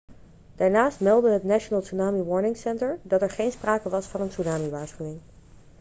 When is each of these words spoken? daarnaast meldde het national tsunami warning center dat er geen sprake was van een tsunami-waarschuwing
daarnaast 0.55 0.99
meldde 0.99 1.29
het 1.29 1.43
national 1.43 1.81
tsunami 1.81 2.23
warning 2.23 2.57
center 2.57 2.99
dat 3.01 3.21
er 3.21 3.29
geen 3.31 3.51
sprake 3.51 3.89
was 3.89 4.05
van 4.05 4.21
een 4.21 4.29
tsunami-waarschuwing 4.29 5.19